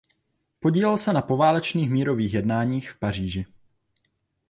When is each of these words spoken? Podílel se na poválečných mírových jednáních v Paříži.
Podílel 0.59 0.97
se 0.97 1.13
na 1.13 1.21
poválečných 1.21 1.89
mírových 1.89 2.33
jednáních 2.33 2.91
v 2.91 2.99
Paříži. 2.99 3.45